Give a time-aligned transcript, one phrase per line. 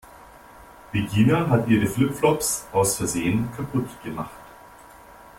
[0.91, 4.31] Regina hat ihre Flip-Flops aus Versehen kaputt gemacht.